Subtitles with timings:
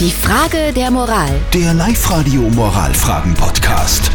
[0.00, 1.30] Die Frage der Moral.
[1.52, 4.10] Der Live-Radio Moralfragen-Podcast.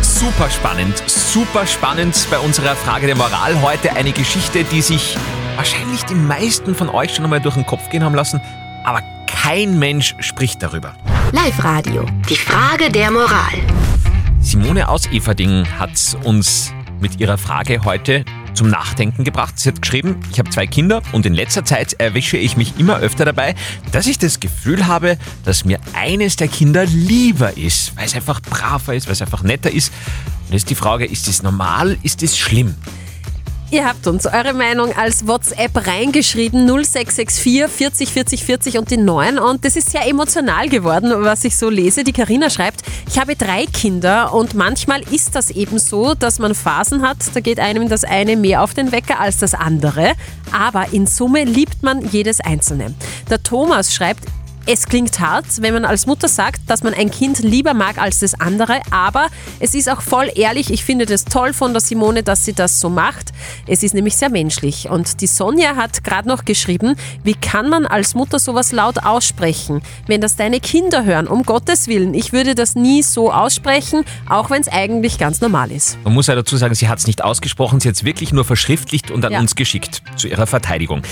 [0.00, 5.16] Super spannend, super spannend bei unserer Frage der Moral heute eine Geschichte, die sich
[5.56, 8.40] wahrscheinlich die meisten von euch schon einmal durch den Kopf gehen haben lassen,
[8.84, 10.94] aber kein Mensch spricht darüber.
[11.32, 12.06] Live-Radio.
[12.30, 13.58] Die Frage der Moral.
[14.38, 15.90] Simone aus Everding hat
[16.22, 18.24] uns mit ihrer Frage heute
[18.62, 19.58] zum Nachdenken gebracht.
[19.58, 22.98] Sie hat geschrieben, ich habe zwei Kinder und in letzter Zeit erwische ich mich immer
[22.98, 23.56] öfter dabei,
[23.90, 28.40] dass ich das Gefühl habe, dass mir eines der Kinder lieber ist, weil es einfach
[28.40, 29.92] braver ist, weil es einfach netter ist.
[30.46, 32.76] Und jetzt die Frage, ist das normal, ist das schlimm?
[33.72, 39.38] Ihr habt uns eure Meinung als WhatsApp reingeschrieben, 0664 40 40 40 und die 9.
[39.38, 42.04] Und das ist sehr emotional geworden, was ich so lese.
[42.04, 46.54] Die Karina schreibt, ich habe drei Kinder und manchmal ist das eben so, dass man
[46.54, 50.12] Phasen hat, da geht einem das eine mehr auf den Wecker als das andere.
[50.52, 52.92] Aber in Summe liebt man jedes Einzelne.
[53.30, 54.26] Der Thomas schreibt,
[54.66, 58.20] es klingt hart, wenn man als Mutter sagt, dass man ein Kind lieber mag als
[58.20, 59.26] das andere, aber
[59.60, 60.70] es ist auch voll ehrlich.
[60.70, 63.30] Ich finde das toll von der Simone, dass sie das so macht.
[63.66, 64.88] Es ist nämlich sehr menschlich.
[64.88, 69.82] Und die Sonja hat gerade noch geschrieben, wie kann man als Mutter sowas laut aussprechen?
[70.06, 74.50] Wenn das deine Kinder hören, um Gottes Willen, ich würde das nie so aussprechen, auch
[74.50, 75.98] wenn es eigentlich ganz normal ist.
[76.04, 78.44] Man muss ja dazu sagen, sie hat es nicht ausgesprochen, sie hat es wirklich nur
[78.44, 79.40] verschriftlicht und an Ja.
[79.40, 81.02] uns geschickt zu ihrer Verteidigung.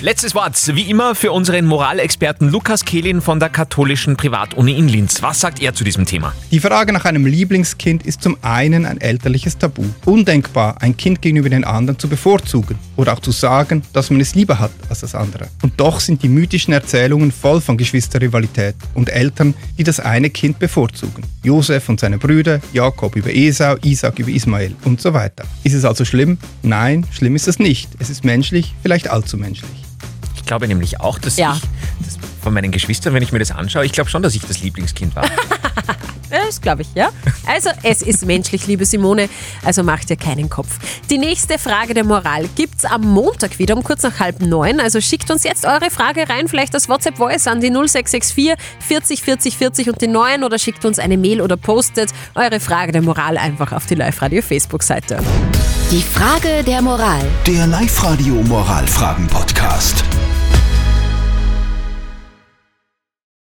[0.00, 5.20] Letztes Wort, wie immer, für unseren Moralexperten Lukas Kehlin von der katholischen Privatuni in Linz.
[5.22, 6.32] Was sagt er zu diesem Thema?
[6.52, 9.82] Die Frage nach einem Lieblingskind ist zum einen ein elterliches Tabu.
[10.04, 14.36] Undenkbar, ein Kind gegenüber den anderen zu bevorzugen oder auch zu sagen, dass man es
[14.36, 15.48] lieber hat als das andere.
[15.62, 20.60] Und doch sind die mythischen Erzählungen voll von Geschwisterrivalität und Eltern, die das eine Kind
[20.60, 21.24] bevorzugen.
[21.42, 25.44] Josef und seine Brüder, Jakob über Esau, Isaac über Ismael und so weiter.
[25.64, 26.38] Ist es also schlimm?
[26.62, 27.90] Nein, schlimm ist es nicht.
[27.98, 29.87] Es ist menschlich, vielleicht allzu menschlich.
[30.48, 31.52] Ich glaube nämlich auch, dass Ja.
[31.60, 34.40] ich das von meinen Geschwistern, wenn ich mir das anschaue, ich glaube schon, dass ich
[34.40, 35.26] das Lieblingskind war.
[36.30, 37.08] Das glaube ich, ja.
[37.46, 39.30] Also, es ist menschlich, liebe Simone,
[39.64, 40.68] also macht dir keinen Kopf.
[41.08, 44.78] Die nächste Frage der Moral gibt's am Montag wieder um kurz nach halb neun.
[44.78, 48.56] Also schickt uns jetzt eure Frage rein, vielleicht das WhatsApp-Voice an die 0664
[48.86, 52.92] 40 40 40 und die 9 oder schickt uns eine Mail oder postet eure Frage
[52.92, 55.20] der Moral einfach auf die Live-Radio-Facebook-Seite.
[55.90, 57.22] Die Frage der Moral.
[57.46, 60.04] Der Live-Radio Moralfragen-Podcast.